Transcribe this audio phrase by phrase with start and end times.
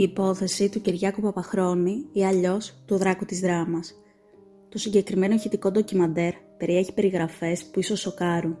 [0.00, 3.94] η υπόθεση του Κυριάκου Παπαχρόνη ή αλλιώς του Δράκου της Δράμας.
[4.68, 8.58] Το συγκεκριμένο ηχητικό ντοκιμαντέρ περιέχει περιγραφές που ίσως σοκάρουν.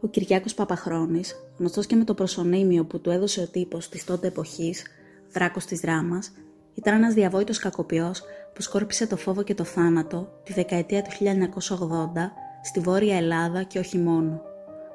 [0.00, 4.26] Ο Κυριάκος Παπαχρόνης, γνωστός και με το προσωνύμιο που του έδωσε ο τύπος της τότε
[4.26, 4.86] εποχής,
[5.32, 6.32] Δράκος της Δράμας,
[6.74, 8.22] ήταν ένας διαβόητος κακοποιός
[8.54, 13.78] που σκόρπισε το φόβο και το θάνατο τη δεκαετία του 1980 στη Βόρεια Ελλάδα και
[13.78, 14.42] όχι μόνο.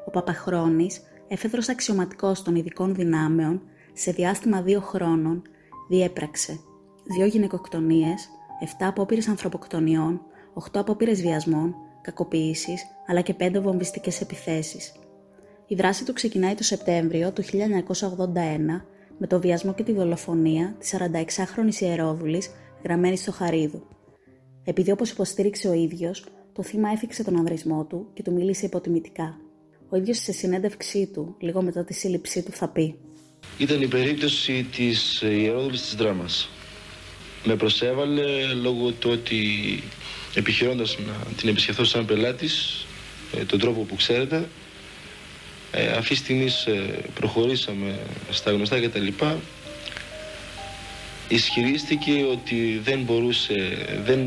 [0.05, 3.62] Ο Παπαχρόνης, έφεδρος αξιωματικός των ειδικών δυνάμεων,
[3.93, 5.41] σε διάστημα δύο χρόνων
[5.89, 6.59] διέπραξε
[7.03, 8.29] δύο γυναικοκτονίες,
[8.59, 10.21] 7 απόπειρες ανθρωποκτονιών,
[10.53, 14.93] 8 απόπειρες βιασμών, κακοποίησης, αλλά και 5 βομβιστικές επιθέσεις.
[15.67, 18.85] Η δράση του ξεκινάει το Σεπτέμβριο του 1981
[19.17, 22.52] με το βιασμό και τη δολοφονία της 46χρονης ιερόδουλης
[22.83, 23.88] γραμμένη στο Χαρίδου.
[24.63, 29.38] Επειδή όπως υποστήριξε ο ίδιος, το θύμα έφυξε τον ανδρισμό του και του μίλησε υποτιμητικά.
[29.89, 32.99] Ο ίδιος σε συνέντευξή του, λίγο μετά τη σύλληψή του, θα πει
[33.57, 36.49] ήταν η περίπτωση της Ιερόδουλης της Δράμας.
[37.44, 39.83] Με προσέβαλε λόγω του ότι
[40.33, 42.85] επιχειρώντας να την επισκεφθώ σαν πελάτης,
[43.38, 44.47] ε, τον τρόπο που ξέρετε,
[45.72, 46.72] ε, αυτή τη στιγμή ε,
[47.13, 49.39] προχωρήσαμε στα γνωστά και τα λοιπά,
[51.28, 54.19] ισχυρίστηκε ότι δεν μπορούσε, δεν,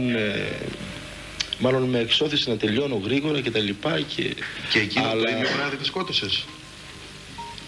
[1.58, 4.34] μάλλον με εξώθησε να τελειώνω γρήγορα και τα λοιπά και,
[4.70, 5.22] και εκείνο Αλλά...
[5.22, 6.44] το ίδιο βράδυ τη σκότωσες.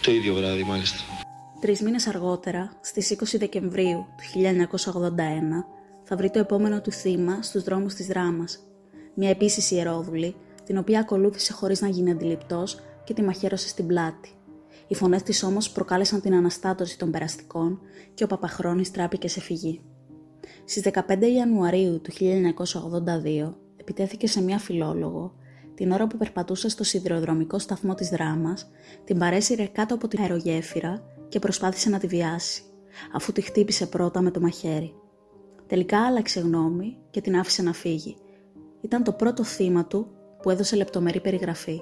[0.00, 1.17] Το ίδιο βράδυ μάλιστα.
[1.60, 5.64] Τρεις μήνες αργότερα, στις 20 Δεκεμβρίου του 1981,
[6.02, 8.58] θα βρει το επόμενο του θύμα στους δρόμους της Δράμας.
[9.14, 14.30] Μια επίσης ιερόδουλη, την οποία ακολούθησε χωρίς να γίνει αντιληπτός και τη μαχαίρωσε στην πλάτη.
[14.88, 17.80] Οι φωνές της όμως προκάλεσαν την αναστάτωση των περαστικών
[18.14, 19.80] και ο Παπαχρόνης τράπηκε σε φυγή.
[20.64, 25.34] Στις 15 Ιανουαρίου του 1982 επιτέθηκε σε μια φιλόλογο
[25.74, 28.70] την ώρα που περπατούσε στο σιδηροδρομικό σταθμό της Δράμας,
[29.04, 32.62] την παρέσυρε κάτω από την αερογέφυρα και προσπάθησε να τη βιάσει,
[33.12, 34.94] αφού τη χτύπησε πρώτα με το μαχαίρι.
[35.66, 38.16] Τελικά άλλαξε γνώμη και την άφησε να φύγει.
[38.80, 40.06] Ήταν το πρώτο θύμα του
[40.42, 41.80] που έδωσε λεπτομερή περιγραφή.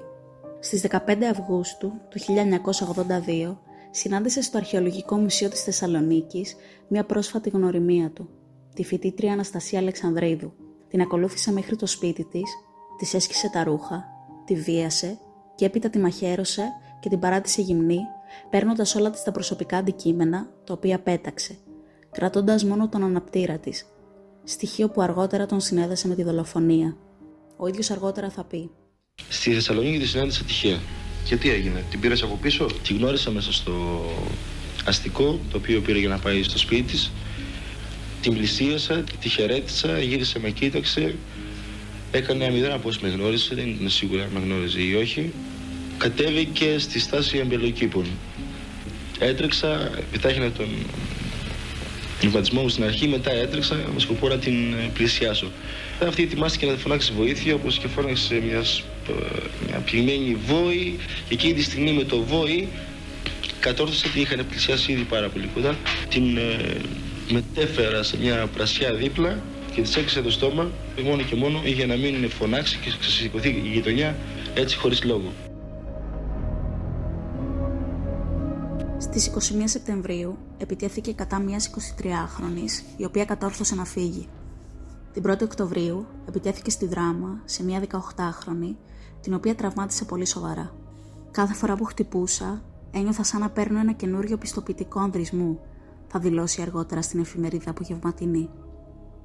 [0.59, 3.57] Στις 15 Αυγούστου του 1982
[3.91, 6.55] συνάντησε στο Αρχαιολογικό Μουσείο της Θεσσαλονίκης
[6.87, 8.29] μια πρόσφατη γνωριμία του,
[8.73, 10.53] τη φοιτήτρια Αναστασία Αλεξανδρίδου.
[10.87, 12.49] Την ακολούθησε μέχρι το σπίτι της,
[12.97, 14.05] της έσκησε τα ρούχα,
[14.45, 15.19] τη βίασε
[15.55, 16.63] και έπειτα τη μαχαίρωσε
[16.99, 17.99] και την παράτησε γυμνή
[18.49, 21.57] παίρνοντας όλα της τα προσωπικά αντικείμενα, τα οποία πέταξε,
[22.11, 23.85] κρατώντας μόνο τον αναπτήρα της,
[24.43, 26.97] στοιχείο που αργότερα τον συνέδεσε με τη δολοφονία.
[27.57, 28.69] Ο ίδιος αργότερα θα πει.
[29.29, 30.79] Στη Θεσσαλονίκη τη συνάντησα τυχαία.
[31.25, 34.05] Και τι έγινε, την πήρες από πίσω; Τη γνώρισα μέσα στο
[34.85, 37.11] αστικό, το οποίο πήρε για να πάει στο σπίτι της.
[38.21, 41.15] Την πλησίασα, τη χαιρέτησα, γύρισε με κοίταξε.
[42.11, 45.33] Έκανε αμυδρά πώ με γνώρισε, δεν είναι σίγουρα αν με γνώριζε ή όχι
[45.97, 48.05] κατέβηκε στη στάση εμπελοκήπων.
[49.19, 50.67] Έτρεξα, επιτάχυνα τον
[52.23, 55.51] εμφανισμό μου στην αρχή, μετά έτρεξα με σκοπό να την ε, πλησιάσω.
[56.07, 59.13] Αυτή ετοιμάστηκε να φωνάξει βοήθεια, όπως και φώναξε μιας, ε,
[59.67, 60.95] μια πυγμένη βόη
[61.27, 62.67] και εκείνη τη στιγμή με το βόη
[63.59, 65.75] κατόρθωσε ότι είχαν πλησιάσει ήδη πάρα πολύ κοντά.
[66.09, 66.77] Την ε,
[67.31, 69.39] μετέφερα σε μια πρασιά δίπλα
[69.75, 70.71] και της έκλεισε το στόμα
[71.03, 74.15] μόνο και μόνο για να μην φωνάξει και ξεσηκωθεί η γειτονιά
[74.53, 75.46] έτσι χωρίς λόγο.
[79.19, 84.27] Στις 21 Σεπτεμβρίου επιτέθηκε κατά μιας 23χρονης, η οποία κατόρθωσε να φύγει.
[85.13, 88.75] Την 1η Οκτωβρίου επιτέθηκε στη δράμα σε μια 18χρονη,
[89.21, 90.73] την οποία τραυμάτισε πολύ σοβαρά.
[91.31, 92.61] Κάθε φορά που χτυπούσα,
[92.91, 95.59] ένιωθα σαν να παίρνω ένα καινούριο πιστοποιητικό ανδρισμού,
[96.07, 98.49] θα δηλώσει αργότερα στην εφημερίδα απογευματινή.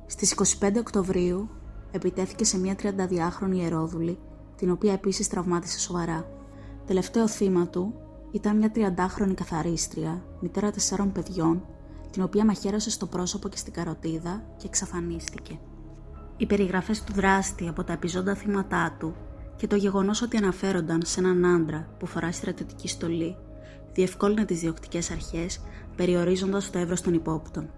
[0.07, 1.49] Στις 25 Οκτωβρίου
[1.91, 4.19] επιτέθηκε σε μια 32χρονη ιερόδουλη,
[4.57, 6.27] την οποία επίσης τραυμάτισε σοβαρά.
[6.87, 7.95] Τελευταίο θύμα του
[8.33, 11.65] ήταν μια 30χρονη καθαρίστρια, μητέρα τεσσάρων παιδιών,
[12.11, 15.59] την οποία μαχαίρωσε στο πρόσωπο και στην καροτίδα και εξαφανίστηκε.
[16.37, 19.15] Οι περιγραφές του δράστη από τα επιζώντα θύματά του
[19.57, 23.37] και το γεγονός ότι αναφέρονταν σε έναν άντρα που φοράει στρατιωτική στολή
[23.93, 25.61] διευκόλυνε τις διοκτικές αρχές
[25.97, 27.71] περιορίζοντας το εύρος των υπόπτων.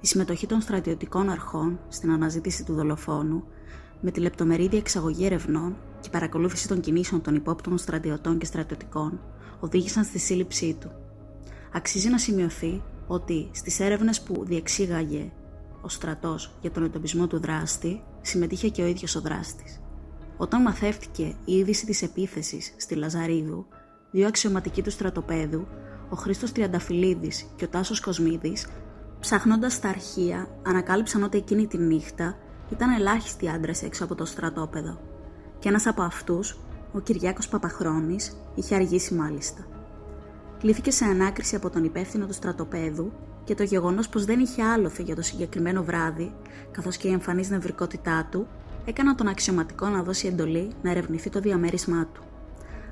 [0.00, 3.44] Η συμμετοχή των στρατιωτικών αρχών στην αναζήτηση του δολοφόνου
[4.00, 9.20] με τη λεπτομερή διεξαγωγή ερευνών και παρακολούθηση των κινήσεων των υπόπτων στρατιωτών και στρατιωτικών
[9.60, 10.90] οδήγησαν στη σύλληψή του.
[11.72, 15.32] Αξίζει να σημειωθεί ότι στις έρευνες που διεξήγαγε
[15.80, 19.80] ο στρατός για τον εντοπισμό του δράστη, συμμετείχε και ο ίδιος ο δράστης.
[20.36, 23.66] Όταν μαθεύτηκε η είδηση της επίθεσης στη Λαζαρίδου,
[24.10, 25.66] δύο αξιωματικοί του στρατοπέδου,
[26.10, 28.66] ο Χρήστος Τριανταφυλλίδης και ο Τάσος Κοσμίδης,
[29.20, 32.36] ψάχνοντας τα αρχεία, ανακάλυψαν ότι εκείνη τη νύχτα
[32.72, 35.00] ήταν ελάχιστοι άντρες έξω από το στρατόπεδο
[35.58, 36.58] και ένας από αυτούς
[36.92, 39.66] ο Κυριάκος Παπαχρόνης είχε αργήσει μάλιστα.
[40.58, 43.12] Κλήθηκε σε ανάκριση από τον υπεύθυνο του στρατοπέδου
[43.44, 46.32] και το γεγονός πως δεν είχε άλοθη για το συγκεκριμένο βράδυ,
[46.70, 48.46] καθώς και η εμφανής νευρικότητά του,
[48.84, 52.22] έκαναν τον αξιωματικό να δώσει εντολή να ερευνηθεί το διαμέρισμά του.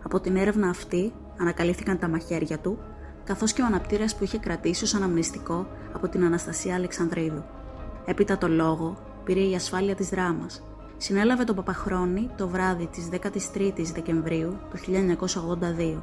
[0.02, 2.78] Από την έρευνα αυτή ανακαλύφθηκαν τα μαχαίρια του,
[3.24, 7.44] καθώς και ο αναπτήρας που είχε κρατήσει ως αναμνηστικό από την Αναστασία Αλεξανδρίδου.
[8.04, 10.67] Έπειτα το λόγο πήρε η ασφάλεια της δράμας.
[11.00, 16.02] Συνέλαβε τον Παπαχρόνη το βράδυ της 13ης Δεκεμβρίου του 1982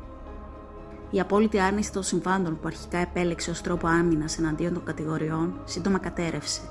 [1.09, 5.97] η απόλυτη άρνηση των συμβάντων που αρχικά επέλεξε ως τρόπο άμυνας εναντίον των κατηγοριών σύντομα
[5.97, 6.62] κατέρευσε.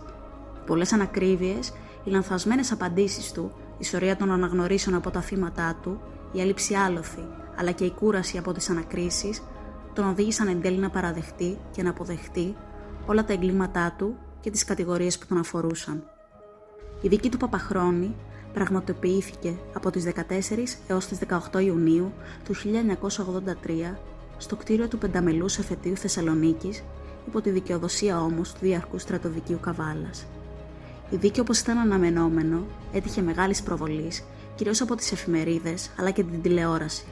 [0.66, 1.72] Πολλές ανακρίβειες,
[2.04, 6.00] οι λανθασμένες απαντήσεις του, η σωρία των αναγνωρίσεων από τα θύματα του,
[6.32, 9.42] η έλλειψη άλοθη, αλλά και η κούραση από τις ανακρίσεις,
[9.92, 12.56] τον οδήγησαν εν τέλει να παραδεχτεί και να αποδεχτεί
[13.06, 16.13] όλα τα εγκλήματά του και τις κατηγορίες που τον αφορούσαν.
[17.04, 18.14] Η δίκη του Παπαχρόνη
[18.52, 21.18] πραγματοποιήθηκε από τις 14 έως τις
[21.52, 22.12] 18 Ιουνίου
[22.44, 23.96] του 1983
[24.36, 26.82] στο κτίριο του Πενταμελού Εφετείου Θεσσαλονίκης,
[27.26, 30.26] υπό τη δικαιοδοσία όμως του Διαρκού Στρατοδικείου Καβάλας.
[31.10, 34.24] Η δίκη, όπως ήταν αναμενόμενο, έτυχε μεγάλης προβολής,
[34.54, 37.04] κυρίως από τις εφημερίδες αλλά και την τηλεόραση.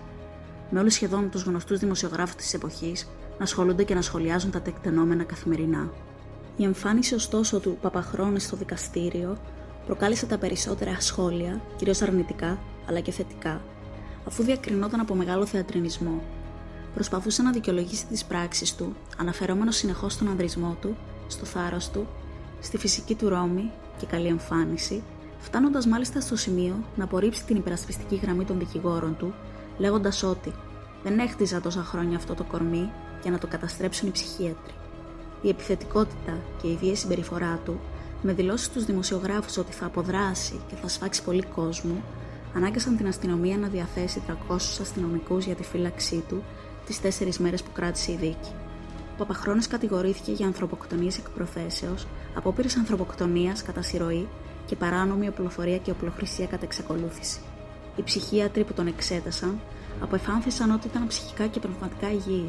[0.70, 3.08] Με όλους σχεδόν τους γνωστούς δημοσιογράφους της εποχής
[3.38, 5.90] να ασχολούνται και να σχολιάζουν τα τεκτενόμενα καθημερινά.
[6.56, 9.38] Η εμφάνιση ωστόσο του Παπαχρόνη στο δικαστήριο
[9.86, 12.58] προκάλεσε τα περισσότερα σχόλια, κυρίως αρνητικά
[12.88, 13.60] αλλά και θετικά,
[14.26, 16.22] αφού διακρινόταν από μεγάλο θεατρινισμό
[16.94, 20.96] προσπαθούσε να δικαιολογήσει τις πράξεις του, αναφερόμενος συνεχώς στον ανδρισμό του,
[21.26, 22.06] στο θάρρος του,
[22.60, 25.02] στη φυσική του ρόμη και καλή εμφάνιση,
[25.38, 29.34] φτάνοντας μάλιστα στο σημείο να απορρίψει την υπερασπιστική γραμμή των δικηγόρων του,
[29.78, 30.52] λέγοντας ότι
[31.02, 32.90] δεν έχτιζα τόσα χρόνια αυτό το κορμί
[33.22, 34.74] για να το καταστρέψουν οι ψυχίατροι.
[35.42, 37.80] Η επιθετικότητα και η βίαιη συμπεριφορά του,
[38.22, 42.02] με δηλώσεις στου δημοσιογράφους ότι θα αποδράσει και θα σφάξει πολύ κόσμο,
[42.54, 46.42] ανάγκασαν την αστυνομία να διαθέσει 300 αστυνομικούς για τη φύλαξή του
[46.86, 48.50] τις τέσσερις μέρες που κράτησε η δίκη.
[49.12, 54.28] Ο Παπαχρόνης κατηγορήθηκε για ανθρωποκτονίες εκ προθέσεως, απόπειρες ανθρωποκτονίας κατά συρροή
[54.66, 57.40] και παράνομη οπλοφορία και οπλοχρησία κατά εξακολούθηση.
[57.96, 59.60] Οι ψυχίατροι που τον εξέτασαν
[60.00, 62.48] απεφάνθησαν ότι ήταν ψυχικά και πνευματικά υγιή.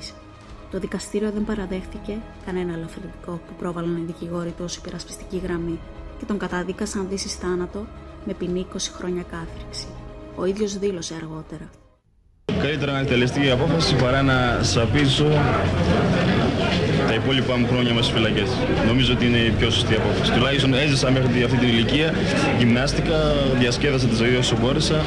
[0.74, 2.14] Το δικαστήριο δεν παραδέχτηκε
[2.46, 5.80] κανένα ελαφρυντικό που πρόβαλαν οι δικηγόροι του ως υπερασπιστική γραμμή
[6.20, 7.86] και τον καταδίκασαν δύσης θάνατο
[8.26, 9.88] με ποινή 20 χρόνια κάθριξη.
[10.36, 11.70] Ο ίδιος δήλωσε αργότερα.
[12.60, 15.28] Καλύτερα να εκτελεστεί η απόφαση παρά να σαπίσω
[17.08, 18.50] τα υπόλοιπα μου χρόνια μέσα στις φυλακές.
[18.88, 20.32] Νομίζω ότι είναι η πιο σωστή απόφαση.
[20.32, 22.14] Τουλάχιστον έζησα μέχρι αυτή την ηλικία,
[22.58, 23.18] γυμνάστηκα,
[23.60, 25.02] διασκέδασα τη ζωή όσο μπόρεσα.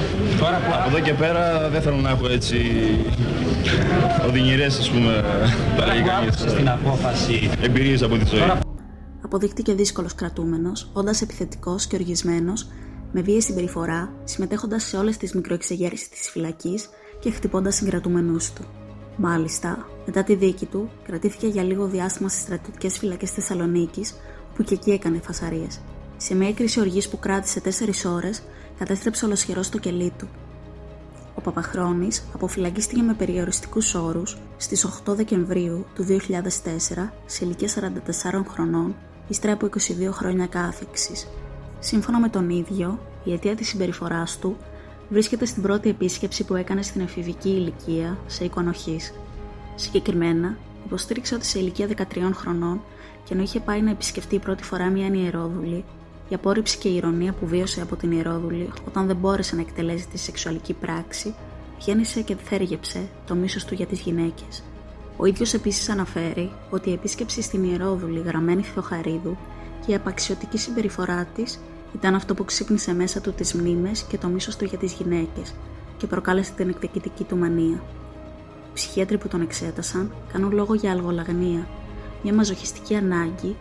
[0.73, 2.57] Από εδώ και πέρα δεν θέλω να έχω έτσι
[4.27, 5.25] οδυνηρές, ας πούμε,
[6.37, 7.51] στην απόφαση.
[7.63, 8.41] εμπειρίες από τη ζωή.
[9.25, 12.69] Αποδείχτηκε δύσκολος κρατούμενος, όντας επιθετικός και οργισμένος,
[13.13, 16.89] με βίαιη συμπεριφορά, συμμετέχοντας σε όλες τις μικροεξεγέρσεις της φυλακής
[17.21, 18.65] και χτυπώντας συγκρατούμενου του.
[19.17, 24.15] Μάλιστα, μετά τη δίκη του, κρατήθηκε για λίγο διάστημα στις στρατιωτικές φυλακές Θεσσαλονίκης,
[24.55, 25.81] που και εκεί έκανε φασαρίες.
[26.17, 28.43] Σε μια έκρηση οργής που κράτησε 4 ώρες,
[28.79, 30.29] κατέστρεψε ολοσχερό το κελί του.
[31.37, 38.95] Ο Παπαχρόνης αποφυλακίστηκε με περιοριστικούς όρους στις 8 Δεκεμβρίου του 2004 σε ηλικία 44 χρονών,
[39.29, 41.29] ύστερα από 22 χρόνια κάθεξης.
[41.79, 44.57] Σύμφωνα με τον ίδιο, η αιτία της συμπεριφοράς του
[45.09, 49.15] βρίσκεται στην πρώτη επίσκεψη που έκανε στην εφηβική ηλικία σε οικονοχής.
[49.75, 52.81] Συγκεκριμένα, υποστήριξε ότι σε ηλικία 13 χρονών
[53.25, 55.85] και ενώ είχε πάει να επισκεφτεί πρώτη φορά μια ιερόδουλη,
[56.29, 60.09] η απόρριψη και η ηρωνία που βίωσε από την ιερόδουλη όταν δεν μπόρεσε να εκτελέσει
[60.09, 61.35] τη σεξουαλική πράξη,
[61.79, 64.63] γέννησε και θέργεψε το μίσος του για τις γυναίκες.
[65.17, 69.37] Ο ίδιος επίσης αναφέρει ότι η επίσκεψη στην ιερόδουλη γραμμένη Θεοχαρίδου
[69.87, 71.61] και η απαξιωτική συμπεριφορά της
[71.95, 75.55] ήταν αυτό που ξύπνησε μέσα του τις μνήμες και το μίσος του για τις γυναίκες
[75.97, 77.83] και προκάλεσε την εκδικητική του μανία.
[78.67, 81.69] Οι ψυχίατροι που τον εξέτασαν κάνουν λόγο για αλγολαγνία,
[82.23, 83.57] μια μαζοχιστική ανάγκη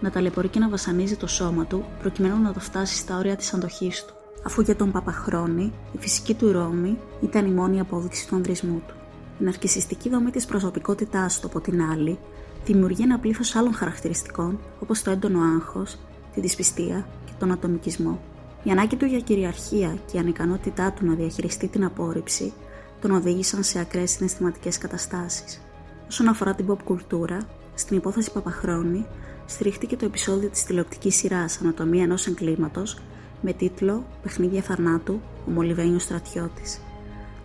[0.00, 3.54] να ταλαιπωρεί και να βασανίζει το σώμα του προκειμένου να το φτάσει στα όρια της
[3.54, 4.14] αντοχής του,
[4.44, 8.94] αφού για τον Παπαχρόνη η φυσική του ρόμη ήταν η μόνη απόδειξη του ανδρισμού του.
[9.40, 12.18] Η ναρκισιστική δομή της προσωπικότητάς του, από την άλλη,
[12.64, 15.98] δημιουργεί ένα πλήθος άλλων χαρακτηριστικών, όπως το έντονο άγχος,
[16.34, 17.06] τη δυσπιστία
[17.40, 18.20] τον ατομικισμό.
[18.62, 22.52] Η ανάγκη του για κυριαρχία και η ανικανότητά του να διαχειριστεί την απόρριψη
[23.00, 25.60] τον οδήγησαν σε ακραίες συναισθηματικές καταστάσεις.
[26.08, 27.38] Όσον αφορά την pop κουλτούρα,
[27.74, 29.06] στην υπόθεση Παπαχρόνη
[29.50, 32.96] στηρίχτηκε το επεισόδιο της τηλεοπτικής σειράς Ανατομία ενός εγκλήματος
[33.40, 36.80] με τίτλο Παιχνίδια θανάτου, ο Μολυβένιος στρατιώτης.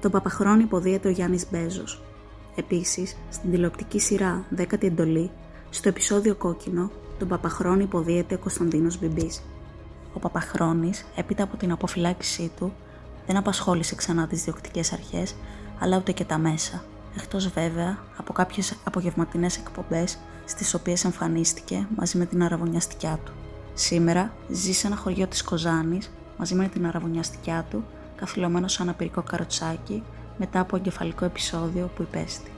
[0.02, 2.04] Τον Παπαχρόνη υποδίεται ο Γιάννης Μπέζος.
[2.56, 5.32] Επίσης, στην τηλεοπτική σειρά Δέκατη Εντολή,
[5.70, 9.42] στο επεισόδιο Κόκκινο, τον Παπαχρόνη υποδίεται ο Κωνσταντίνος Μπιμπής.
[10.14, 12.74] Ο Παπαχρόνης, έπειτα από την αποφυλάκησή του,
[13.28, 15.36] δεν απασχόλησε ξανά τις διοκτικές αρχές,
[15.80, 16.84] αλλά ούτε και τα μέσα,
[17.18, 23.32] εκτός βέβαια από κάποιες απογευματινές εκπομπές στις οποίες εμφανίστηκε μαζί με την αραβωνιαστικιά του.
[23.74, 27.84] Σήμερα ζει σε ένα χωριό της Κοζάνης μαζί με την αραβωνιαστικιά του,
[28.16, 30.04] καθυλωμένο σε ένα πυρικό καροτσάκι
[30.38, 32.55] μετά από εγκεφαλικό επεισόδιο που υπέστη.